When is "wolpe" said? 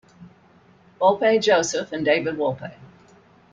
0.99-1.39, 2.35-2.73